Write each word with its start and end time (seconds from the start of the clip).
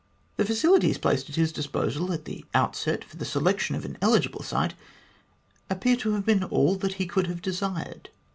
The 0.37 0.45
facilities 0.45 0.97
placed 0.97 1.29
at 1.29 1.35
his 1.35 1.51
disposal 1.51 2.11
at 2.11 2.25
the 2.25 2.43
outset 2.55 3.03
for 3.03 3.17
the 3.17 3.23
selection 3.23 3.75
of 3.75 3.85
an 3.85 3.99
eligible 4.01 4.41
site 4.41 4.73
appear 5.69 5.95
to 5.97 6.13
have 6.13 6.25
been 6.25 6.43
all 6.45 6.73
that 6.77 6.93
he 6.95 7.05
could 7.05 7.27
have 7.27 7.39
desired. 7.39 8.09